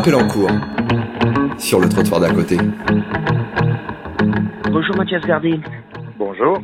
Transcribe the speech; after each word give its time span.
appel 0.00 0.14
en 0.14 0.26
cours 0.26 0.50
sur 1.58 1.78
le 1.78 1.86
trottoir 1.86 2.20
d'à 2.20 2.30
côté. 2.30 2.56
Bonjour 4.70 4.96
Mathias 4.96 5.22
Gardé. 5.26 5.60
Bonjour. 6.16 6.58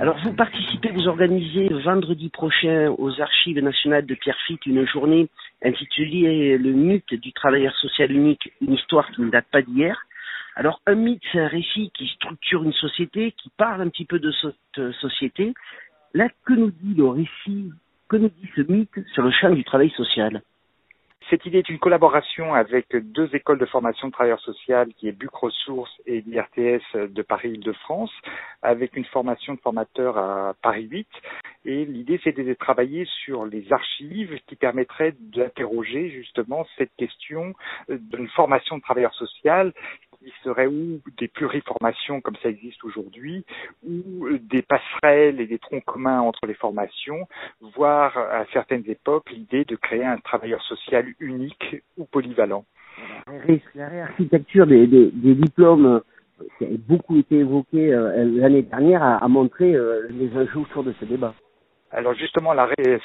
Alors 0.00 0.16
vous 0.24 0.32
participez, 0.32 0.90
vous 0.90 1.06
organisez 1.06 1.68
vendredi 1.84 2.28
prochain 2.28 2.92
aux 2.98 3.20
Archives 3.20 3.62
nationales 3.62 4.04
de 4.04 4.14
Pierrefitte 4.16 4.66
une 4.66 4.84
journée 4.84 5.28
intitulée 5.64 6.58
Le 6.58 6.72
mythe 6.72 7.14
du 7.14 7.32
travailleur 7.32 7.72
social 7.76 8.10
unique, 8.10 8.50
une 8.60 8.72
histoire 8.72 9.08
qui 9.12 9.22
ne 9.22 9.30
date 9.30 9.46
pas 9.52 9.62
d'hier. 9.62 9.96
Alors 10.56 10.80
un 10.86 10.96
mythe, 10.96 11.22
c'est 11.30 11.38
un 11.38 11.48
récit 11.48 11.92
qui 11.96 12.08
structure 12.16 12.64
une 12.64 12.72
société, 12.72 13.32
qui 13.40 13.50
parle 13.56 13.80
un 13.82 13.88
petit 13.90 14.06
peu 14.06 14.18
de 14.18 14.32
cette 14.42 14.92
société. 14.94 15.54
Là, 16.14 16.28
que 16.44 16.54
nous 16.54 16.72
dit 16.72 16.94
le 16.96 17.06
récit, 17.06 17.70
que 18.08 18.16
nous 18.16 18.30
dit 18.30 18.48
ce 18.56 18.62
mythe 18.62 18.98
sur 19.14 19.22
le 19.22 19.30
champ 19.30 19.50
du 19.50 19.62
travail 19.62 19.90
social? 19.90 20.42
Cette 21.28 21.44
idée 21.44 21.58
est 21.58 21.68
une 21.68 21.78
collaboration 21.78 22.54
avec 22.54 22.94
deux 22.94 23.34
écoles 23.34 23.58
de 23.58 23.66
formation 23.66 24.08
de 24.08 24.12
travailleurs 24.12 24.40
sociaux 24.40 24.84
qui 24.96 25.08
est 25.08 25.12
BUC 25.12 25.34
Ressources 25.34 25.92
et 26.06 26.20
l'IRTS 26.20 26.84
de 26.94 27.22
Paris-Île-de-France, 27.22 28.12
avec 28.62 28.96
une 28.96 29.04
formation 29.06 29.54
de 29.54 29.60
formateurs 29.60 30.18
à 30.18 30.54
Paris 30.62 30.84
8. 30.84 31.08
Et 31.64 31.84
l'idée, 31.84 32.20
c'est 32.22 32.36
de 32.36 32.54
travailler 32.54 33.06
sur 33.24 33.44
les 33.44 33.72
archives 33.72 34.38
qui 34.46 34.54
permettraient 34.54 35.14
d'interroger 35.18 36.10
justement 36.10 36.64
cette 36.78 36.94
question 36.96 37.54
d'une 37.88 38.28
formation 38.28 38.76
de 38.76 38.82
travailleurs 38.82 39.14
social 39.14 39.72
qui 40.26 40.32
serait 40.42 40.66
ou 40.66 41.00
des 41.18 41.28
pluriformations 41.28 42.20
comme 42.20 42.34
ça 42.42 42.48
existe 42.48 42.82
aujourd'hui, 42.84 43.44
ou 43.86 44.28
des 44.40 44.62
passerelles 44.62 45.40
et 45.40 45.46
des 45.46 45.58
troncs 45.58 45.84
communs 45.84 46.20
entre 46.20 46.46
les 46.46 46.54
formations, 46.54 47.28
voire 47.60 48.16
à 48.18 48.44
certaines 48.52 48.82
époques 48.88 49.30
l'idée 49.30 49.64
de 49.64 49.76
créer 49.76 50.04
un 50.04 50.18
travailleur 50.18 50.62
social 50.62 51.06
unique 51.20 51.76
ou 51.96 52.04
polyvalent. 52.04 52.64
La 53.74 53.88
réarchitecture 53.88 54.66
des, 54.66 54.86
diplômes 55.12 56.00
qui 56.58 56.64
a 56.64 56.68
beaucoup 56.88 57.18
été 57.18 57.38
évoquée 57.38 57.94
euh, 57.94 58.24
l'année 58.24 58.62
dernière 58.62 59.02
a, 59.02 59.28
montré 59.28 59.74
euh, 59.74 60.08
les 60.10 60.30
enjeux 60.36 60.60
autour 60.60 60.82
de 60.82 60.92
ce 60.98 61.04
débat. 61.04 61.34
Alors 61.96 62.12
justement, 62.12 62.52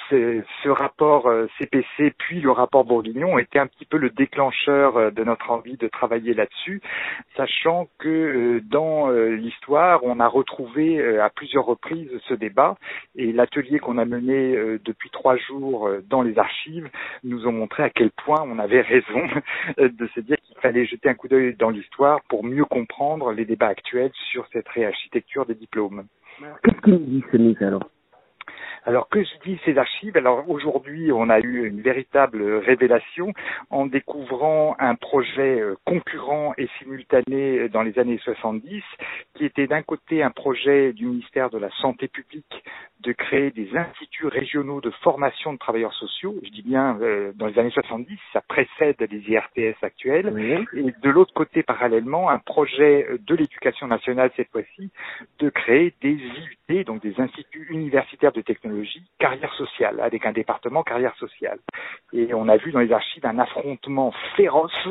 ce 0.09 0.67
rapport 0.67 1.31
CPC 1.57 1.85
euh, 2.01 2.09
puis 2.17 2.41
le 2.41 2.51
rapport 2.51 2.83
Bourguignon 2.83 3.39
était 3.39 3.57
un 3.57 3.67
petit 3.67 3.85
peu 3.85 3.95
le 3.95 4.09
déclencheur 4.09 4.97
euh, 4.97 5.11
de 5.11 5.23
notre 5.23 5.49
envie 5.49 5.77
de 5.77 5.87
travailler 5.87 6.33
là-dessus, 6.33 6.81
sachant 7.37 7.87
que 7.99 8.09
euh, 8.09 8.61
dans 8.65 9.09
l'histoire, 9.09 10.03
on 10.03 10.19
a 10.19 10.27
retrouvé 10.27 11.17
à 11.19 11.29
plusieurs 11.29 11.65
reprises 11.65 12.11
ce 12.27 12.33
débat 12.33 12.75
et 13.15 13.31
l'atelier 13.31 13.79
qu'on 13.79 13.97
a 13.97 14.03
mené 14.03 14.57
depuis 14.83 15.09
trois 15.09 15.37
jours 15.37 15.89
dans 16.09 16.21
les 16.21 16.37
archives 16.37 16.89
nous 17.23 17.47
ont 17.47 17.53
montré 17.53 17.83
à 17.83 17.89
quel 17.89 18.11
point 18.11 18.43
on 18.45 18.59
avait 18.59 18.81
raison 18.81 19.21
de 19.77 20.07
se 20.07 20.19
dire 20.19 20.37
qu'il 20.43 20.57
fallait 20.57 20.85
jeter 20.85 21.07
un 21.07 21.13
coup 21.13 21.29
d'œil 21.29 21.55
dans 21.55 21.69
l'histoire 21.69 22.19
pour 22.27 22.43
mieux 22.43 22.65
comprendre 22.65 23.31
les 23.31 23.45
débats 23.45 23.67
actuels 23.67 24.11
sur 24.31 24.45
cette 24.51 24.67
réarchitecture 24.67 25.45
des 25.45 25.55
diplômes. 25.55 26.05
Qu'est-ce 26.63 26.81
qu'il 26.81 27.05
dit 27.05 27.23
ce 27.31 27.63
alors? 27.63 27.83
Alors 28.85 29.09
que 29.09 29.23
je 29.23 29.29
dis 29.45 29.59
ces 29.63 29.77
archives? 29.77 30.17
Alors 30.17 30.49
aujourd'hui, 30.49 31.11
on 31.11 31.29
a 31.29 31.39
eu 31.39 31.67
une 31.67 31.81
véritable 31.81 32.55
révélation 32.57 33.33
en 33.69 33.85
découvrant 33.85 34.75
un 34.79 34.95
projet 34.95 35.59
euh, 35.61 35.75
concurrent 35.85 36.53
et 36.57 36.67
simultané 36.79 37.69
dans 37.69 37.83
les 37.83 37.99
années 37.99 38.19
70, 38.23 38.81
qui 39.35 39.45
était 39.45 39.67
d'un 39.67 39.83
côté 39.83 40.23
un 40.23 40.31
projet 40.31 40.93
du 40.93 41.05
ministère 41.05 41.49
de 41.49 41.59
la 41.59 41.69
Santé 41.81 42.07
publique 42.07 42.63
de 43.01 43.13
créer 43.13 43.51
des 43.51 43.69
instituts 43.75 44.27
régionaux 44.27 44.79
de 44.79 44.91
formation 45.01 45.53
de 45.53 45.57
travailleurs 45.57 45.93
sociaux. 45.93 46.35
Je 46.43 46.49
dis 46.49 46.61
bien 46.61 46.97
euh, 47.01 47.31
dans 47.35 47.47
les 47.47 47.57
années 47.59 47.71
70, 47.71 48.17
ça 48.33 48.41
précède 48.41 48.97
les 49.09 49.19
IRTS 49.29 49.77
actuels. 49.83 50.67
Et 50.73 50.93
de 51.01 51.09
l'autre 51.09 51.33
côté, 51.33 51.63
parallèlement, 51.63 52.29
un 52.29 52.39
projet 52.39 53.07
de 53.19 53.35
l'éducation 53.35 53.87
nationale 53.87 54.31
cette 54.35 54.49
fois-ci 54.49 54.91
de 55.39 55.49
créer 55.49 55.93
des 56.01 56.17
IUT, 56.69 56.83
donc 56.83 57.01
des 57.01 57.19
instituts 57.19 57.67
universitaires 57.69 58.31
de 58.31 58.41
technologie 58.41 58.70
carrière 59.19 59.53
sociale, 59.55 59.99
avec 59.99 60.25
un 60.25 60.31
département 60.31 60.83
carrière 60.83 61.15
sociale. 61.17 61.59
Et 62.13 62.33
on 62.33 62.47
a 62.47 62.57
vu 62.57 62.71
dans 62.71 62.79
les 62.79 62.91
archives 62.91 63.25
un 63.25 63.39
affrontement 63.39 64.13
féroce 64.35 64.87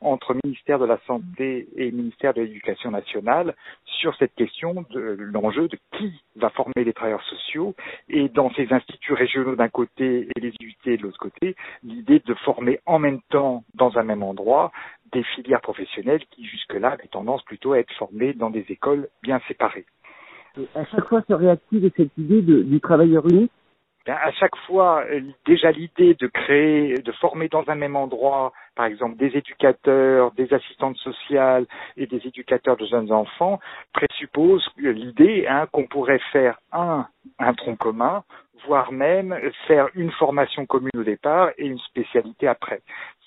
entre 0.00 0.34
ministère 0.44 0.78
de 0.78 0.86
la 0.86 0.98
Santé 1.06 1.68
et 1.76 1.90
ministère 1.90 2.34
de 2.34 2.42
l'Éducation 2.42 2.90
nationale 2.90 3.54
sur 3.84 4.14
cette 4.16 4.34
question 4.34 4.84
de 4.90 5.16
l'enjeu 5.18 5.68
de 5.68 5.78
qui 5.92 6.12
va 6.36 6.50
former 6.50 6.84
les 6.84 6.92
travailleurs 6.92 7.24
sociaux 7.24 7.74
et 8.08 8.28
dans 8.28 8.50
ces 8.54 8.72
instituts 8.72 9.14
régionaux 9.14 9.56
d'un 9.56 9.68
côté 9.68 10.28
et 10.34 10.40
les 10.40 10.52
UT 10.60 10.96
de 10.96 11.02
l'autre 11.02 11.18
côté, 11.18 11.54
l'idée 11.82 12.20
de 12.20 12.34
former 12.34 12.80
en 12.86 12.98
même 12.98 13.20
temps 13.30 13.64
dans 13.74 13.98
un 13.98 14.02
même 14.02 14.22
endroit 14.22 14.72
des 15.12 15.22
filières 15.22 15.60
professionnelles 15.60 16.24
qui 16.30 16.44
jusque-là 16.46 16.92
avaient 16.92 17.08
tendance 17.08 17.42
plutôt 17.44 17.72
à 17.72 17.78
être 17.78 17.92
formées 17.94 18.32
dans 18.32 18.50
des 18.50 18.64
écoles 18.68 19.08
bien 19.22 19.40
séparées 19.46 19.86
à 20.74 20.84
chaque 20.86 21.08
fois 21.08 21.22
se 21.28 21.32
réactive 21.32 21.90
cette 21.96 22.16
idée 22.18 22.42
du 22.42 22.80
travailleur 22.80 23.26
unique 23.28 23.52
ben, 24.04 24.16
à 24.20 24.32
chaque 24.32 24.56
fois, 24.66 25.04
euh, 25.12 25.20
déjà 25.46 25.70
l'idée 25.70 26.14
de 26.14 26.26
créer, 26.26 26.94
de 26.94 27.12
former 27.12 27.48
dans 27.48 27.62
un 27.68 27.76
même 27.76 27.94
endroit, 27.94 28.52
par 28.74 28.86
exemple, 28.86 29.16
des 29.16 29.36
éducateurs, 29.36 30.32
des 30.32 30.52
assistantes 30.52 30.96
sociales 30.96 31.66
et 31.96 32.06
des 32.06 32.26
éducateurs 32.26 32.76
de 32.76 32.84
jeunes 32.84 33.12
enfants, 33.12 33.60
présuppose 33.92 34.66
l'idée 34.76 35.46
hein, 35.48 35.68
qu'on 35.70 35.86
pourrait 35.86 36.20
faire 36.32 36.58
un, 36.72 37.06
un 37.38 37.54
tronc 37.54 37.76
commun, 37.76 38.24
voire 38.66 38.90
même 38.90 39.38
faire 39.68 39.88
une 39.94 40.10
formation 40.10 40.66
commune 40.66 40.90
au 40.96 41.04
départ 41.04 41.50
et 41.56 41.66
une 41.66 41.78
spécialité 41.78 42.48
après. 42.48 42.82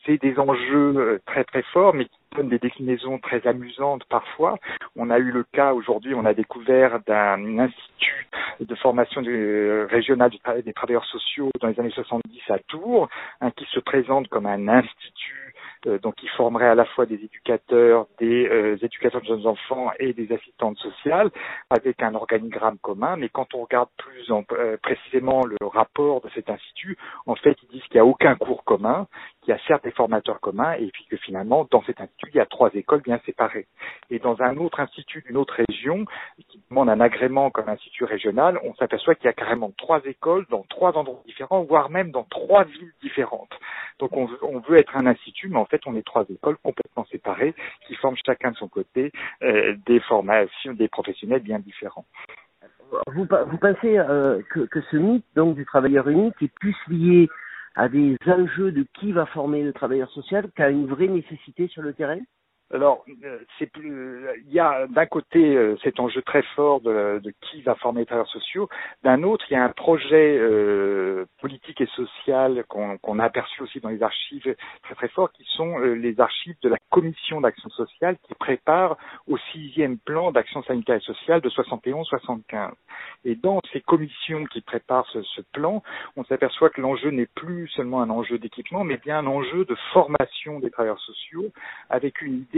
C'est 0.06 0.22
des 0.22 0.38
enjeux 0.38 0.98
euh, 0.98 1.20
très 1.26 1.44
très 1.44 1.64
forts, 1.74 1.94
mais 1.94 2.06
qui 2.06 2.20
donnent 2.36 2.50
des 2.50 2.60
déclinaisons 2.60 3.18
très 3.20 3.46
amusantes 3.48 4.04
parfois. 4.06 4.58
On 4.96 5.10
a 5.10 5.18
eu 5.18 5.32
le 5.32 5.44
cas 5.52 5.74
aujourd'hui, 5.74 6.14
on 6.14 6.26
a 6.26 6.34
découvert 6.34 7.00
d'un 7.08 7.60
institut 7.60 8.28
de 8.60 8.76
formation 8.76 9.22
du, 9.22 9.84
régionale 9.86 10.32
des 10.64 10.74
travailleurs 10.74 11.06
sociaux 11.06 11.50
dans 11.62 11.68
les 11.68 11.80
années 11.80 11.90
70 11.90 12.42
à 12.50 12.60
Tours, 12.60 13.10
qui 13.56 13.66
se 13.66 13.80
présente 13.80 14.28
comme 14.30 14.46
un 14.46 14.68
institut 14.68 15.45
euh, 15.45 15.45
donc 16.02 16.16
qui 16.16 16.28
formerait 16.30 16.68
à 16.68 16.76
la 16.76 16.86
fois 16.86 17.06
des 17.06 17.16
éducateurs, 17.16 18.08
des 18.20 18.48
euh, 18.48 18.78
éducateurs 18.82 19.22
de 19.22 19.28
jeunes 19.28 19.48
enfants 19.48 19.92
et 20.00 20.14
des 20.14 20.32
assistantes 20.32 20.78
sociales, 20.78 21.30
avec 21.70 22.02
un 22.02 22.16
organigramme 22.16 22.78
commun. 22.80 23.16
Mais 23.18 23.30
quand 23.30 23.54
on 23.54 23.64
regarde 23.64 23.90
plus 23.98 24.32
euh, 24.32 24.78
précisément 24.82 25.44
le 25.46 25.66
rapport 25.66 26.22
de 26.22 26.30
cet 26.34 26.50
institut, 26.50 26.98
en 27.26 27.36
fait, 27.36 27.58
ils 27.64 27.70
disent 27.70 27.84
qu'il 27.84 27.96
n'y 27.96 28.02
a 28.02 28.06
aucun 28.06 28.36
cours 28.36 28.64
commun, 28.64 29.08
qu'il 29.42 29.54
y 29.54 29.58
a 29.58 29.60
certes 29.68 29.84
des 29.84 29.92
formateurs 29.92 30.40
communs, 30.40 30.74
et 30.74 30.90
puis 30.92 31.06
que 31.06 31.18
finalement, 31.18 31.68
dans 31.70 31.84
cet 31.84 32.02
institut, 32.02 32.32
il 32.34 32.38
y 32.38 32.42
a 32.42 32.46
trois 32.46 32.70
écoles 32.74 33.02
bien 33.02 33.20
séparées. 33.26 33.68
Et 34.10 34.20
dans 34.20 34.42
un 34.42 34.58
autre 34.58 34.80
institut 34.80 35.24
d'une 35.28 35.38
autre 35.38 35.56
région, 35.68 36.06
demande 36.70 36.90
un 36.90 37.00
agrément 37.00 37.52
comme 37.52 37.70
institut 37.70 38.06
régional, 38.06 38.60
on 38.64 38.74
s'aperçoit 38.76 39.16
qu'il 39.16 39.26
y 39.26 39.30
a 39.30 39.34
carrément 39.34 39.72
trois 39.78 40.02
écoles 40.06 40.46
dans 40.50 40.64
trois 40.64 40.98
endroits 40.98 41.22
différents, 41.26 41.64
voire 41.64 41.90
même 41.90 42.12
dans 42.12 42.24
trois 42.24 42.64
villes 42.64 42.94
différentes. 43.02 43.54
Donc 44.00 44.16
on 44.18 44.60
veut 44.68 44.78
être 44.78 44.98
un 44.98 45.06
institut, 45.06 45.48
mais 45.48 45.58
en 45.58 45.66
fait, 45.66 45.82
on 45.86 45.96
est 45.96 46.06
trois 46.06 46.26
écoles 46.30 46.58
complètement 46.64 47.06
séparées 47.06 47.54
qui 47.88 47.96
forment 47.96 48.18
chacun 48.26 48.52
de 48.52 48.58
son 48.58 48.68
côté 48.68 49.12
euh, 49.44 49.76
des 49.86 50.00
formations, 50.02 50.74
des 50.74 50.88
professionnels 50.88 51.42
bien 51.42 51.60
différents. 51.60 52.06
Vous, 53.08 53.26
pensez 53.26 53.98
euh, 53.98 54.42
que, 54.50 54.82
ce 54.92 54.98
mythe 54.98 55.26
donc 55.36 55.56
du 55.56 55.66
travailleur 55.66 56.08
unique 56.08 56.36
est 56.42 56.54
plus 56.60 56.76
lié 56.88 57.28
à 57.76 57.90
des 57.90 58.16
enjeux 58.28 58.72
de 58.72 58.86
qui 58.94 59.12
va 59.12 59.26
former 59.26 59.64
le 59.64 59.74
travailleur 59.74 60.10
social 60.12 60.50
qu'à 60.56 60.70
une 60.70 60.88
vraie 60.88 61.08
nécessité 61.08 61.68
sur 61.68 61.82
le 61.82 61.94
terrain? 61.94 62.20
Alors, 62.74 63.06
euh, 63.24 63.40
c'est 63.60 63.72
plus, 63.72 64.26
il 64.48 64.52
y 64.52 64.60
a 64.60 64.88
d'un 64.88 65.06
côté 65.06 65.56
euh, 65.56 65.78
cet 65.84 66.00
enjeu 66.00 66.24
très 66.24 66.42
fort 66.56 66.82
de, 66.82 67.22
de, 67.24 67.32
qui 67.42 67.62
va 67.62 67.76
former 67.76 68.02
les 68.02 68.06
travailleurs 68.08 68.32
sociaux, 68.32 68.70
d'un 69.04 69.22
autre, 69.22 69.46
il 69.52 69.54
y 69.54 69.58
a 69.58 69.64
un 69.64 69.70
projet 69.70 70.36
euh, 70.40 71.26
politique 71.42 71.80
et 71.80 71.86
social 71.96 72.64
qu'on 72.68 73.20
a 73.20 73.24
aperçu 73.24 73.62
aussi 73.62 73.80
dans 73.82 73.90
les 73.90 74.02
archives 74.02 74.56
très 74.82 74.96
très 74.96 75.08
fort, 75.10 75.32
qui 75.32 75.46
sont 75.56 75.78
les 75.78 76.20
archives 76.20 76.56
de 76.64 76.70
la 76.70 76.78
Commission 76.90 77.40
d'action 77.40 77.70
sociale 77.70 78.18
qui 78.28 78.34
prépare 78.34 78.98
au 79.28 79.38
sixième 79.52 80.00
plan 80.00 80.32
d'action 80.32 80.64
sanitaire 80.64 80.96
et 80.96 81.02
sociale 81.02 81.42
de 81.42 81.50
71-75. 81.50 82.72
Et 83.26 83.36
dans 83.36 83.60
ces 83.74 83.82
commissions 83.82 84.46
qui 84.46 84.62
préparent 84.62 85.08
ce, 85.12 85.22
ce 85.22 85.42
plan, 85.54 85.84
on 86.16 86.24
s'aperçoit 86.24 86.70
que 86.70 86.82
l'enjeu 86.82 87.12
n'est 87.12 87.28
plus 87.28 87.68
seulement 87.70 88.02
un 88.02 88.10
enjeu 88.10 88.40
d'équipement, 88.40 88.84
mais 88.84 88.98
bien 88.98 89.20
un 89.20 89.28
enjeu 89.28 89.66
de 89.66 89.76
formation 89.94 90.60
des 90.60 90.72
travailleurs 90.72 91.02
sociaux, 91.02 91.52
avec 91.90 92.22
une 92.22 92.36
idée 92.36 92.55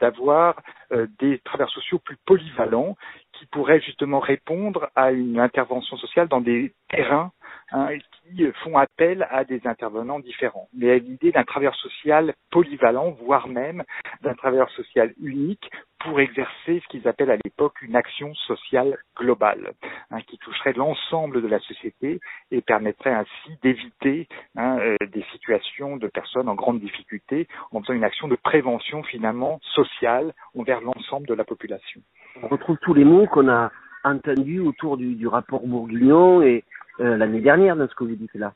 d'avoir 0.00 0.60
euh, 0.92 1.06
des 1.18 1.38
travailleurs 1.38 1.70
sociaux 1.70 1.98
plus 1.98 2.16
polyvalents 2.26 2.96
qui 3.32 3.46
pourraient 3.46 3.80
justement 3.80 4.18
répondre 4.18 4.90
à 4.96 5.12
une 5.12 5.38
intervention 5.38 5.96
sociale 5.96 6.28
dans 6.28 6.40
des 6.40 6.74
terrains 6.88 7.32
hein, 7.72 7.88
qui 8.22 8.44
font 8.64 8.76
appel 8.76 9.26
à 9.30 9.44
des 9.44 9.66
intervenants 9.66 10.20
différents. 10.20 10.68
Mais 10.74 10.90
à 10.90 10.98
l'idée 10.98 11.32
d'un 11.32 11.44
travailleur 11.44 11.74
social 11.76 12.34
polyvalent, 12.50 13.10
voire 13.22 13.48
même 13.48 13.84
d'un 14.22 14.34
travailleur 14.34 14.70
social 14.70 15.12
unique 15.20 15.70
pour 16.00 16.20
exercer 16.20 16.80
ce 16.82 16.88
qu'ils 16.88 17.06
appellent 17.06 17.30
à 17.30 17.36
l'époque 17.44 17.82
une 17.82 17.94
action 17.94 18.34
sociale 18.34 18.98
globale, 19.16 19.72
hein, 20.10 20.20
qui 20.22 20.38
toucherait 20.38 20.72
l'ensemble 20.72 21.42
de 21.42 21.46
la 21.46 21.60
société 21.60 22.20
et 22.50 22.62
permettrait 22.62 23.12
ainsi 23.12 23.58
d'éviter 23.62 24.26
hein, 24.56 24.78
euh, 24.78 24.96
des 25.12 25.24
situations 25.32 25.96
de 25.98 26.08
personnes 26.08 26.48
en 26.48 26.54
grande 26.54 26.80
difficulté 26.80 27.46
en 27.72 27.82
faisant 27.82 27.92
une 27.92 28.04
action 28.04 28.28
de 28.28 28.36
prévention 28.36 29.02
finalement 29.02 29.60
sociale 29.74 30.32
envers 30.56 30.80
l'ensemble 30.80 31.26
de 31.26 31.34
la 31.34 31.44
population. 31.44 32.00
On 32.42 32.48
retrouve 32.48 32.78
tous 32.78 32.94
les 32.94 33.04
mots 33.04 33.26
qu'on 33.26 33.48
a 33.48 33.70
entendus 34.02 34.60
autour 34.60 34.96
du, 34.96 35.14
du 35.14 35.28
rapport 35.28 35.66
Bourguignon 35.66 36.42
et 36.42 36.64
euh, 37.00 37.16
l'année 37.16 37.40
dernière 37.40 37.76
dans 37.76 37.88
ce 37.88 37.94
que 37.94 38.04
vous 38.04 38.16
dites 38.16 38.34
là. 38.34 38.52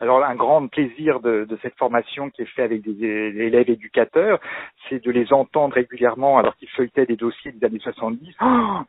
Alors 0.00 0.24
un 0.24 0.34
grand 0.34 0.66
plaisir 0.66 1.20
de, 1.20 1.44
de, 1.44 1.58
cette 1.62 1.76
formation 1.76 2.28
qui 2.30 2.42
est 2.42 2.46
faite 2.46 2.64
avec 2.64 2.82
des, 2.82 3.04
élèves 3.04 3.70
éducateurs, 3.70 4.40
c'est 4.88 5.04
de 5.04 5.10
les 5.12 5.32
entendre 5.32 5.74
régulièrement 5.74 6.38
alors 6.38 6.56
qu'ils 6.56 6.68
feuilletaient 6.70 7.06
des 7.06 7.16
dossiers 7.16 7.52
des 7.52 7.64
années 7.64 7.78
70. 7.78 8.34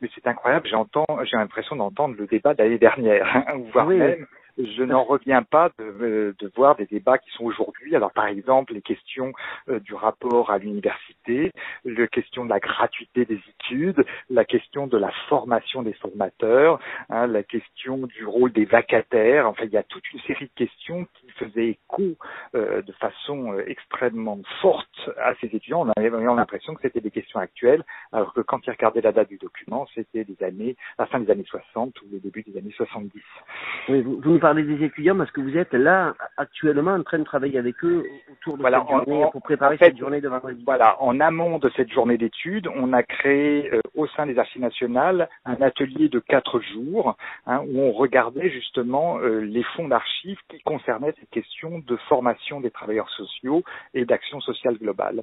mais 0.00 0.08
c'est 0.14 0.26
incroyable, 0.26 0.66
j'entends, 0.66 1.06
j'ai 1.24 1.36
l'impression 1.36 1.76
d'entendre 1.76 2.16
le 2.18 2.26
débat 2.26 2.54
de 2.54 2.62
l'année 2.62 2.78
dernière, 2.78 3.44
hein, 3.48 3.60
voire 3.72 3.86
même 3.86 4.26
je 4.58 4.82
n'en 4.82 5.04
reviens 5.04 5.42
pas 5.42 5.70
de, 5.78 5.84
euh, 5.84 6.34
de, 6.38 6.52
voir 6.54 6.76
des 6.76 6.86
débats 6.86 7.18
qui 7.18 7.30
sont 7.30 7.44
aujourd'hui. 7.44 7.96
Alors 7.96 8.12
par 8.12 8.26
exemple 8.26 8.72
les 8.74 8.82
questions 8.82 9.32
euh, 9.68 9.80
du 9.80 9.94
rapport 9.94 10.50
à 10.50 10.58
l'université, 10.58 11.50
la 11.84 12.06
question 12.06 12.44
de 12.44 12.50
la 12.50 12.60
gratuité 12.60 13.24
des 13.24 13.40
études, 13.60 14.04
la 14.30 14.44
question 14.44 14.86
de 14.86 14.96
la 14.96 15.10
formation 15.28 15.82
des 15.82 15.92
formateurs, 15.94 16.78
hein, 17.08 17.26
la 17.26 17.42
question 17.42 18.06
du 18.06 18.26
rôle 18.26 18.52
des 18.52 18.64
vacataires. 18.64 19.48
Enfin, 19.48 19.64
il 19.64 19.70
y 19.70 19.76
a 19.76 19.82
toute 19.82 20.04
une 20.12 20.20
série 20.20 20.46
de 20.46 20.54
questions 20.54 21.06
qui 21.14 21.30
faisaient 21.32 21.68
écho 21.68 22.16
euh, 22.54 22.82
de 22.82 22.92
façon 22.92 23.58
extrêmement 23.66 24.38
forte 24.60 25.10
à 25.18 25.34
ces 25.40 25.46
étudiants. 25.46 25.86
On 25.86 26.00
avait 26.00 26.10
l'impression 26.10 26.74
que 26.74 26.82
c'était 26.82 27.00
des 27.00 27.10
questions 27.10 27.40
actuelles, 27.40 27.84
alors 28.12 28.32
que 28.32 28.40
quand 28.40 28.66
ils 28.66 28.70
regardaient 28.70 29.00
la 29.00 29.12
date 29.12 29.28
du 29.28 29.38
document, 29.38 29.86
c'était 29.94 30.24
des 30.24 30.42
années, 30.44 30.76
la 30.98 31.06
fin 31.06 31.20
des 31.20 31.30
années 31.30 31.44
60 31.46 32.00
ou 32.02 32.04
le 32.12 32.20
début 32.20 32.42
des 32.42 32.56
années 32.58 32.74
70. 32.76 33.10
Oui, 33.88 34.02
vous, 34.02 34.20
vous 34.20 34.43
parler 34.44 34.64
des 34.64 34.84
étudiants 34.84 35.16
parce 35.16 35.30
que 35.30 35.40
vous 35.40 35.56
êtes 35.56 35.72
là 35.72 36.12
actuellement 36.36 36.92
en 36.92 37.02
train 37.02 37.18
de 37.18 37.24
travailler 37.24 37.58
avec 37.58 37.82
eux 37.82 38.04
autour 38.30 38.58
de 38.58 38.62
cette 38.62 38.88
journée 38.90 39.24
pour 39.32 39.40
préparer 39.40 39.78
cette 39.78 39.96
journée 39.96 40.20
de 40.20 40.28
vendredi. 40.28 40.62
Voilà, 40.66 41.00
en 41.02 41.18
amont 41.18 41.58
de 41.58 41.70
cette 41.74 41.90
journée 41.90 42.18
d'études, 42.18 42.68
on 42.76 42.92
a 42.92 43.02
créé 43.02 43.72
euh, 43.72 43.80
au 43.94 44.06
sein 44.08 44.26
des 44.26 44.38
Archives 44.38 44.60
nationales 44.60 45.30
un 45.46 45.62
atelier 45.62 46.10
de 46.10 46.18
quatre 46.18 46.60
jours 46.60 47.16
hein, 47.46 47.62
où 47.66 47.80
on 47.80 47.92
regardait 47.92 48.50
justement 48.50 49.18
euh, 49.18 49.40
les 49.40 49.62
fonds 49.62 49.88
d'archives 49.88 50.36
qui 50.50 50.60
concernaient 50.60 51.14
cette 51.18 51.30
question 51.30 51.78
de 51.78 51.96
formation 52.06 52.60
des 52.60 52.70
travailleurs 52.70 53.08
sociaux 53.12 53.62
et 53.94 54.04
d'action 54.04 54.42
sociale 54.42 54.76
globale. 54.76 55.22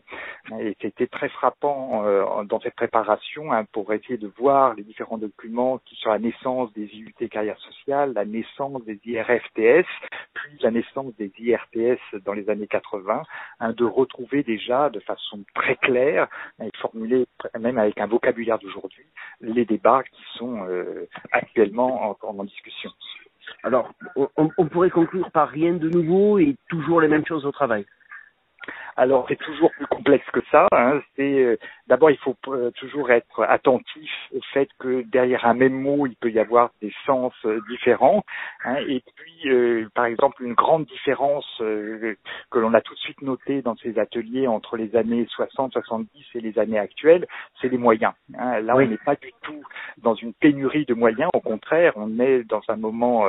Et 0.60 0.76
c'était 0.82 1.06
très 1.06 1.30
frappant 1.30 2.06
euh, 2.06 2.44
dans 2.46 2.60
cette 2.60 2.76
préparation 2.76 3.54
hein, 3.54 3.66
pour 3.72 3.94
essayer 3.94 4.18
de 4.18 4.32
voir 4.40 4.74
les 4.74 4.84
différents 4.84 5.20
documents 5.20 5.78
qui 5.86 5.96
sur 5.98 6.10
la 6.10 6.18
naissance 6.18 6.74
des 6.74 6.90
IUT 6.96 7.14
carrières 7.30 7.60
sociales, 7.60 8.14
la 8.16 8.26
naissance 8.26 8.84
des 8.86 8.96
IRFTS, 9.12 9.88
puis 10.34 10.58
la 10.62 10.72
naissance 10.72 11.16
des 11.18 11.32
IRTS 11.40 12.00
dans 12.26 12.34
les 12.34 12.50
années 12.50 12.68
80, 12.68 13.24
hein, 13.60 13.74
de 13.74 13.86
retrouver 13.86 14.44
déjà 14.44 14.90
de 14.90 15.00
façon 15.00 15.44
très 15.54 15.76
claire 15.78 16.28
et 16.62 16.70
formulée 16.80 17.26
même 17.60 17.78
avec 17.78 18.00
un 18.00 18.08
vocabulaire 18.08 18.60
d'aujourd'hui 18.60 19.06
les 19.42 19.66
débats 19.66 20.04
qui 20.04 20.24
sont 20.38 20.66
euh, 20.68 21.08
actuellement 21.32 22.18
en, 22.22 22.38
en, 22.40 22.44
discussion. 22.44 22.92
Alors, 23.64 23.92
on, 24.16 24.50
on 24.58 24.68
pourrait 24.68 24.90
conclure 24.90 25.32
par 25.32 25.50
rien 25.50 25.74
de 25.74 25.90
nouveau 25.90 26.40
et 26.40 26.56
toujours 26.70 27.02
les 27.02 27.08
mêmes 27.08 27.26
choses 27.26 27.46
au 27.46 27.52
travail. 27.52 27.86
Alors 28.98 29.26
c'est 29.28 29.38
toujours 29.38 29.72
plus 29.72 29.88
complexe 29.88 30.26
que 30.32 30.42
ça. 30.52 30.68
Hein. 30.72 31.02
C'est 31.16 31.40
euh, 31.40 31.58
d'abord 31.88 32.12
il 32.12 32.18
faut 32.18 32.36
euh, 32.48 32.72
toujours 32.72 33.12
être 33.12 33.44
attentif 33.44 34.12
au 34.34 34.42
fait 34.54 34.70
que 34.80 35.04
derrière 35.04 35.46
un 35.46 35.54
même 35.54 35.74
mot 35.74 36.08
il 36.08 36.16
peut 36.16 36.32
y 36.32 36.40
avoir 36.40 36.72
des 36.82 36.94
sens 37.06 37.34
euh, 37.46 37.62
différents. 37.70 38.24
Hein. 38.66 38.78
Et 38.88 39.04
puis 39.16 39.50
par 39.96 40.06
exemple 40.06 40.44
une 40.44 40.54
grande 40.54 40.86
différence 40.86 41.46
que 41.60 42.60
l'on 42.60 42.74
a 42.74 42.82
tout 42.82 42.94
de 42.94 43.00
suite 43.00 43.22
notée 43.22 43.62
dans 43.62 43.76
ces 43.78 43.98
ateliers 43.98 44.48
entre 44.48 44.78
les 44.78 44.96
années 44.96 45.26
60, 45.30 45.74
70 45.74 46.26
et 46.36 46.42
les 46.42 46.60
années 46.60 46.80
actuelles, 46.80 47.28
c'est 47.60 47.70
les 47.70 47.78
moyens. 47.78 48.14
Hein. 48.38 48.62
Là 48.62 48.76
on 48.76 48.86
n'est 48.86 48.98
pas 48.98 49.16
du 49.16 49.32
tout 49.42 49.64
dans 49.98 50.16
une 50.16 50.34
pénurie 50.34 50.86
de 50.86 50.94
moyens. 50.94 51.30
Au 51.34 51.42
contraire, 51.42 51.94
on 51.96 52.20
est 52.20 52.44
dans 52.44 52.62
un 52.68 52.76
moment 52.76 53.26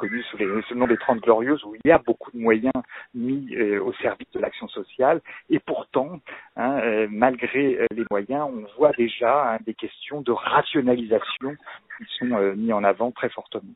connu 0.00 0.22
sous, 0.22 0.38
le 0.38 0.62
nom 0.74 0.86
des 0.86 0.96
Trente 0.96 1.20
Glorieuses, 1.20 1.62
où 1.64 1.74
il 1.74 1.88
y 1.88 1.92
a 1.92 1.98
beaucoup 1.98 2.30
de 2.32 2.38
moyens 2.38 2.72
mis 3.14 3.54
euh, 3.54 3.82
au 3.82 3.92
service 3.94 4.30
de 4.32 4.40
l'action 4.40 4.66
sociale. 4.68 5.20
Et 5.50 5.58
pourtant, 5.58 6.20
hein, 6.56 6.80
euh, 6.82 7.06
malgré 7.10 7.78
euh, 7.78 7.86
les 7.94 8.04
moyens, 8.10 8.48
on 8.50 8.64
voit 8.78 8.92
déjà 8.92 9.52
hein, 9.52 9.58
des 9.66 9.74
questions 9.74 10.22
de 10.22 10.32
rationalisation 10.32 11.54
qui 11.98 12.04
sont 12.18 12.54
mis 12.56 12.72
en 12.72 12.82
avant 12.82 13.10
très 13.10 13.28
fortement. 13.28 13.74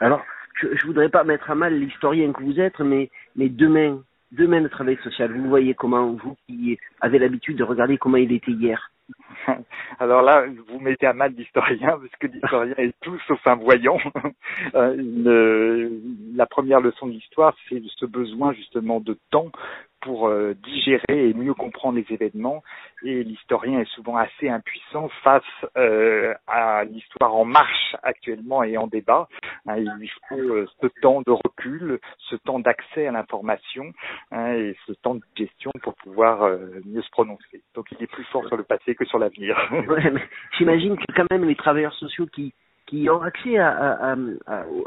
Alors, 0.00 0.22
je 0.60 0.66
ne 0.68 0.86
voudrais 0.86 1.10
pas 1.10 1.24
mettre 1.24 1.50
à 1.50 1.54
mal 1.54 1.78
l'historien 1.78 2.32
que 2.32 2.42
vous 2.42 2.58
êtes, 2.58 2.80
mais, 2.80 3.10
mais 3.36 3.50
demain, 3.50 4.00
demain 4.32 4.60
le 4.60 4.70
travail 4.70 4.96
social, 5.04 5.30
vous 5.30 5.48
voyez 5.48 5.74
comment, 5.74 6.12
vous 6.12 6.36
qui 6.46 6.78
avez 7.02 7.18
l'habitude 7.18 7.58
de 7.58 7.64
regarder 7.64 7.98
comment 7.98 8.16
il 8.16 8.32
était 8.32 8.52
hier, 8.52 8.91
alors 9.98 10.22
là, 10.22 10.44
vous 10.68 10.78
mettez 10.80 11.06
à 11.06 11.12
mal 11.12 11.32
l'historien, 11.32 11.98
parce 11.98 12.16
que 12.18 12.26
l'historien 12.26 12.74
est 12.76 12.94
tout 13.00 13.18
sauf 13.26 13.40
un 13.46 13.56
voyant. 13.56 13.98
Euh, 14.74 15.88
la 16.34 16.46
première 16.46 16.80
leçon 16.80 17.06
de 17.06 17.12
l'histoire, 17.12 17.54
c'est 17.68 17.82
ce 17.96 18.06
besoin 18.06 18.52
justement 18.52 19.00
de 19.00 19.18
temps 19.30 19.50
pour 20.02 20.28
euh, 20.28 20.54
digérer 20.64 21.28
et 21.28 21.34
mieux 21.34 21.54
comprendre 21.54 21.96
les 21.96 22.06
événements. 22.14 22.62
Et 23.04 23.22
l'historien 23.24 23.80
est 23.80 23.90
souvent 23.90 24.16
assez 24.16 24.48
impuissant 24.48 25.08
face 25.22 25.42
euh, 25.76 26.34
à 26.46 26.84
l'histoire 26.84 27.34
en 27.34 27.44
marche 27.44 27.96
actuellement 28.02 28.62
et 28.62 28.76
en 28.76 28.86
débat. 28.86 29.28
Hein, 29.66 29.76
il 29.78 29.90
lui 29.98 30.10
faut 30.28 30.36
euh, 30.36 30.68
ce 30.80 30.88
temps 31.00 31.22
de 31.22 31.30
recul, 31.30 32.00
ce 32.18 32.36
temps 32.36 32.58
d'accès 32.58 33.06
à 33.06 33.12
l'information 33.12 33.92
hein, 34.32 34.52
et 34.54 34.76
ce 34.86 34.92
temps 34.92 35.14
de 35.14 35.22
gestion 35.36 35.70
pour 35.82 35.94
pouvoir 35.94 36.48
mieux 36.84 37.02
se 37.02 37.10
prononcer. 37.10 37.62
Donc 37.74 37.86
il 37.92 38.02
est 38.02 38.06
plus 38.08 38.24
fort 38.24 38.46
sur 38.46 38.56
le 38.56 38.64
passé 38.64 38.94
que 38.94 39.04
sur 39.04 39.18
l'avenir. 39.18 39.56
ouais, 39.88 40.12
J'imagine 40.58 40.96
que 40.96 41.12
quand 41.14 41.26
même 41.30 41.44
les 41.48 41.56
travailleurs 41.56 41.94
sociaux 41.94 42.26
qui, 42.26 42.52
qui 42.86 43.08
ont 43.08 43.22
accès 43.22 43.56
à, 43.58 44.12
à, 44.12 44.16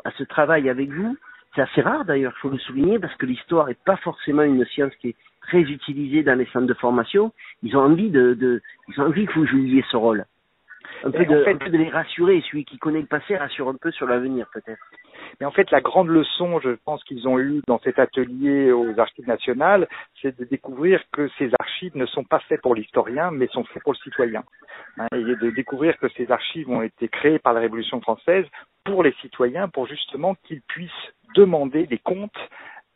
à 0.03 0.11
ce 0.17 0.23
travail 0.23 0.69
avec 0.69 0.89
vous, 0.89 1.17
c'est 1.55 1.61
assez 1.61 1.81
rare 1.81 2.05
d'ailleurs, 2.05 2.33
il 2.37 2.39
faut 2.41 2.49
le 2.49 2.57
souligner, 2.59 2.99
parce 2.99 3.15
que 3.15 3.25
l'histoire 3.25 3.67
n'est 3.67 3.77
pas 3.85 3.97
forcément 3.97 4.43
une 4.43 4.65
science 4.65 4.93
qui 4.95 5.09
est 5.09 5.15
très 5.41 5.61
utilisée 5.61 6.23
dans 6.23 6.37
les 6.37 6.45
centres 6.47 6.67
de 6.67 6.73
formation. 6.73 7.31
Ils 7.63 7.77
ont 7.77 7.81
envie 7.81 8.09
de, 8.09 8.33
de 8.33 8.61
ils 8.89 8.99
ont 8.99 9.05
envie 9.05 9.25
que 9.25 9.33
vous 9.33 9.45
jouiez 9.45 9.83
ce 9.89 9.97
rôle. 9.97 10.25
Un 11.03 11.11
peu, 11.11 11.25
de, 11.25 11.45
un 11.47 11.57
peu 11.57 11.69
de 11.69 11.77
les 11.77 11.89
rassurer, 11.89 12.41
celui 12.49 12.63
qui 12.65 12.77
connaît 12.77 13.01
le 13.01 13.07
passé 13.07 13.35
rassure 13.35 13.69
un 13.69 13.75
peu 13.75 13.91
sur 13.91 14.07
l'avenir 14.07 14.47
peut-être. 14.53 14.81
Mais 15.39 15.45
en 15.45 15.51
fait, 15.51 15.69
la 15.71 15.81
grande 15.81 16.07
leçon, 16.07 16.59
je 16.59 16.71
pense 16.85 17.03
qu'ils 17.03 17.27
ont 17.27 17.39
eue 17.39 17.61
dans 17.67 17.79
cet 17.79 17.99
atelier 17.99 18.71
aux 18.71 18.97
archives 18.99 19.27
nationales, 19.27 19.87
c'est 20.21 20.37
de 20.37 20.45
découvrir 20.45 21.01
que 21.11 21.27
ces 21.37 21.49
archives 21.59 21.95
ne 21.95 22.05
sont 22.05 22.23
pas 22.23 22.39
faites 22.47 22.61
pour 22.61 22.75
l'historien, 22.75 23.31
mais 23.31 23.47
sont 23.47 23.63
faites 23.65 23.83
pour 23.83 23.93
le 23.93 23.97
citoyen. 23.97 24.43
Hein, 24.97 25.07
et 25.13 25.23
de 25.23 25.49
découvrir 25.51 25.97
que 25.97 26.07
ces 26.09 26.31
archives 26.31 26.69
ont 26.69 26.81
été 26.81 27.07
créées 27.07 27.39
par 27.39 27.53
la 27.53 27.59
Révolution 27.59 27.99
française 28.01 28.45
pour 28.83 29.03
les 29.03 29.13
citoyens, 29.21 29.67
pour 29.67 29.87
justement 29.87 30.35
qu'ils 30.45 30.61
puissent 30.61 30.91
demander 31.35 31.85
des 31.87 31.97
comptes 31.97 32.31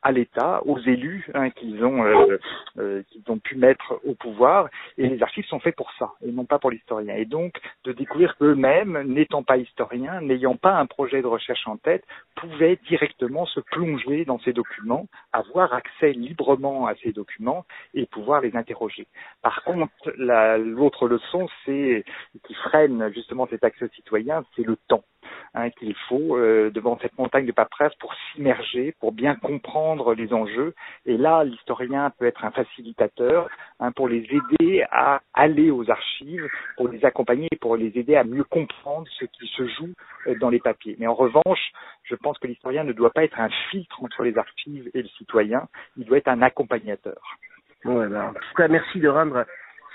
à 0.01 0.11
l'État, 0.11 0.61
aux 0.65 0.79
élus 0.79 1.27
hein, 1.33 1.49
qu'ils 1.49 1.83
ont 1.83 2.03
euh, 2.05 2.37
euh, 2.77 3.03
ont 3.27 3.37
pu 3.37 3.55
mettre 3.55 3.99
au 4.05 4.13
pouvoir. 4.13 4.69
Et 4.97 5.07
les 5.07 5.21
archives 5.21 5.45
sont 5.45 5.59
faits 5.59 5.75
pour 5.75 5.91
ça, 5.99 6.13
et 6.25 6.31
non 6.31 6.45
pas 6.45 6.59
pour 6.59 6.71
l'historien. 6.71 7.15
Et 7.15 7.25
donc 7.25 7.53
de 7.83 7.91
découvrir 7.91 8.37
qu'eux-mêmes, 8.37 9.01
n'étant 9.03 9.43
pas 9.43 9.57
historiens, 9.57 10.21
n'ayant 10.21 10.55
pas 10.55 10.77
un 10.77 10.85
projet 10.85 11.21
de 11.21 11.27
recherche 11.27 11.67
en 11.67 11.77
tête, 11.77 12.05
pouvaient 12.35 12.79
directement 12.87 13.45
se 13.45 13.59
plonger 13.59 14.25
dans 14.25 14.39
ces 14.39 14.53
documents, 14.53 15.07
avoir 15.33 15.73
accès 15.73 16.13
librement 16.13 16.87
à 16.87 16.95
ces 17.03 17.11
documents 17.11 17.65
et 17.93 18.05
pouvoir 18.05 18.41
les 18.41 18.55
interroger. 18.55 19.07
Par 19.41 19.63
contre, 19.63 19.91
l'autre 20.17 21.07
leçon, 21.07 21.49
c'est 21.65 22.05
qui 22.47 22.53
freine 22.53 23.11
justement 23.13 23.47
cet 23.47 23.63
accès 23.63 23.89
citoyen, 23.95 24.45
c'est 24.55 24.65
le 24.65 24.77
temps 24.87 25.03
hein, 25.53 25.69
qu'il 25.71 25.95
faut 26.07 26.37
euh, 26.37 26.69
devant 26.71 26.97
cette 27.01 27.17
montagne 27.17 27.45
de 27.45 27.51
paperasse 27.51 27.95
pour 27.95 28.13
s'immerger, 28.13 28.93
pour 28.99 29.11
bien 29.11 29.35
comprendre 29.35 30.13
les 30.13 30.33
enjeux. 30.33 30.73
Et 31.05 31.17
là, 31.17 31.43
l'historien 31.43 32.11
peut 32.17 32.25
être 32.25 32.45
un 32.45 32.51
facilitateur 32.51 33.49
hein, 33.79 33.91
pour 33.91 34.07
les 34.07 34.27
aider 34.29 34.85
à 34.91 35.21
aller 35.33 35.71
aux 35.71 35.89
archives, 35.89 36.47
pour 36.77 36.87
les 36.87 37.03
accompagner, 37.05 37.49
pour 37.61 37.75
les 37.75 37.97
aider 37.97 38.15
à 38.15 38.23
mieux 38.23 38.43
comprendre 38.43 39.07
ce 39.19 39.25
qui 39.25 39.47
se 39.47 39.67
joue 39.67 39.93
euh, 40.27 40.35
dans 40.39 40.49
les 40.49 40.59
papiers. 40.59 40.95
Mais 40.99 41.07
en 41.07 41.15
revanche, 41.15 41.71
je 42.03 42.15
pense 42.15 42.37
que 42.39 42.47
l'historien 42.47 42.83
ne 42.83 42.93
doit 42.93 43.11
pas 43.11 43.23
être 43.23 43.39
un 43.39 43.49
filtre 43.71 44.03
entre 44.03 44.23
les 44.23 44.37
archives 44.37 44.89
et 44.93 45.01
le 45.01 45.07
citoyen, 45.09 45.67
il 45.97 46.05
doit 46.05 46.17
être 46.17 46.27
un 46.27 46.41
accompagnateur. 46.41 47.37
Ouais, 47.85 48.07
ben, 48.07 48.29
en 48.29 48.33
tout 48.33 48.55
cas, 48.57 48.67
merci 48.67 48.99
de 48.99 49.07
rendre 49.07 49.45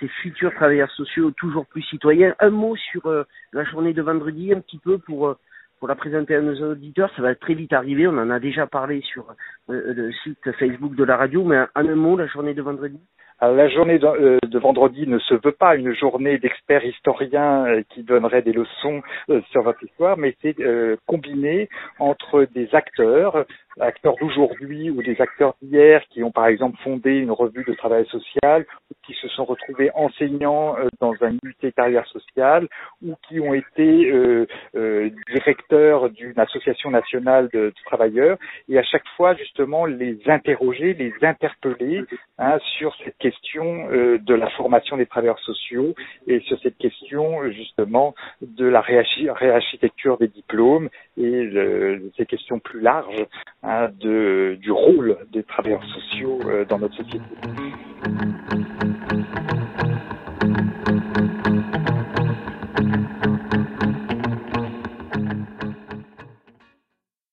ces 0.00 0.08
futurs 0.08 0.54
travailleurs 0.54 0.90
sociaux 0.90 1.30
toujours 1.32 1.66
plus 1.66 1.82
citoyens. 1.82 2.34
Un 2.40 2.50
mot 2.50 2.76
sur 2.76 3.06
euh, 3.06 3.24
la 3.52 3.64
journée 3.64 3.92
de 3.92 4.02
vendredi, 4.02 4.52
un 4.52 4.60
petit 4.60 4.78
peu 4.78 4.98
pour, 4.98 5.28
euh, 5.28 5.38
pour 5.78 5.88
la 5.88 5.94
présenter 5.94 6.34
à 6.34 6.40
nos 6.40 6.72
auditeurs, 6.72 7.10
ça 7.16 7.22
va 7.22 7.34
très 7.34 7.54
vite 7.54 7.72
arriver. 7.72 8.06
On 8.06 8.18
en 8.18 8.30
a 8.30 8.40
déjà 8.40 8.66
parlé 8.66 9.00
sur 9.02 9.34
euh, 9.70 9.94
le 9.94 10.12
site 10.24 10.52
Facebook 10.58 10.94
de 10.94 11.04
la 11.04 11.16
radio, 11.16 11.44
mais 11.44 11.58
en 11.58 11.88
un 11.88 11.94
mot, 11.94 12.16
la 12.16 12.26
journée 12.26 12.54
de 12.54 12.62
vendredi. 12.62 13.00
Alors, 13.44 13.56
la 13.56 13.68
journée 13.68 13.98
de, 13.98 14.06
euh, 14.06 14.38
de, 14.42 14.58
vendredi 14.58 15.06
ne 15.06 15.18
se 15.18 15.34
veut 15.34 15.52
pas 15.52 15.76
une 15.76 15.94
journée 15.94 16.38
d'experts 16.38 16.82
historiens 16.82 17.66
euh, 17.66 17.82
qui 17.90 18.02
donneraient 18.02 18.40
des 18.40 18.54
leçons 18.54 19.02
euh, 19.28 19.42
sur 19.50 19.60
votre 19.60 19.84
histoire, 19.84 20.16
mais 20.16 20.34
c'est 20.40 20.56
combiné 21.06 21.68
entre 21.98 22.46
des 22.54 22.74
acteurs, 22.74 23.44
acteurs 23.78 24.14
d'aujourd'hui 24.18 24.88
ou 24.88 25.02
des 25.02 25.20
acteurs 25.20 25.54
d'hier 25.60 26.02
qui 26.08 26.22
ont 26.22 26.30
par 26.30 26.46
exemple 26.46 26.78
fondé 26.82 27.18
une 27.18 27.32
revue 27.32 27.64
de 27.64 27.74
travail 27.74 28.06
social 28.06 28.64
ou 28.90 28.94
qui 29.04 29.12
se 29.14 29.28
sont 29.28 29.44
retrouvés 29.44 29.90
enseignants 29.94 30.76
dans 31.00 31.14
un 31.20 31.36
unité 31.42 31.72
carrière 31.72 32.06
sociale 32.06 32.68
ou 33.04 33.14
qui 33.28 33.40
ont 33.40 33.52
été 33.52 34.46
directeurs 35.28 36.10
d'une 36.10 36.38
association 36.38 36.90
nationale 36.90 37.48
de, 37.52 37.72
travailleurs. 37.84 38.38
Et 38.68 38.78
à 38.78 38.84
chaque 38.84 39.06
fois 39.16 39.34
justement 39.34 39.84
les 39.86 40.18
interroger, 40.26 40.94
les 40.94 41.12
interpeller 41.22 42.04
hein, 42.38 42.58
sur 42.78 42.94
cette 43.04 43.18
question 43.18 43.33
euh, 43.56 44.18
de 44.18 44.34
la 44.34 44.48
formation 44.50 44.96
des 44.96 45.06
travailleurs 45.06 45.38
sociaux 45.40 45.94
et 46.26 46.40
sur 46.40 46.58
cette 46.60 46.76
question 46.78 47.50
justement 47.50 48.14
de 48.40 48.66
la 48.66 48.80
réarchitecture 48.80 50.18
des 50.18 50.28
diplômes 50.28 50.88
et 51.16 51.50
ces 52.16 52.26
questions 52.26 52.58
plus 52.58 52.80
larges 52.80 53.24
hein, 53.62 53.88
de, 54.00 54.58
du 54.60 54.72
rôle 54.72 55.18
des 55.32 55.42
travailleurs 55.42 55.84
sociaux 55.84 56.40
euh, 56.46 56.64
dans 56.64 56.78
notre 56.78 56.96
société. 56.96 57.24